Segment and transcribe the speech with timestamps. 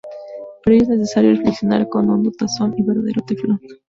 [0.63, 3.61] Para ello es necesario ""reflexionar con hondo tazón, y verdadero teflón"".